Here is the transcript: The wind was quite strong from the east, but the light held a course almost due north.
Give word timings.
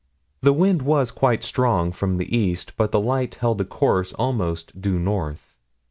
The 0.41 0.51
wind 0.51 0.81
was 0.81 1.11
quite 1.11 1.43
strong 1.43 1.91
from 1.91 2.17
the 2.17 2.35
east, 2.35 2.73
but 2.75 2.91
the 2.91 2.99
light 2.99 3.35
held 3.35 3.61
a 3.61 3.65
course 3.65 4.13
almost 4.13 4.81
due 4.81 4.97
north. 4.97 5.53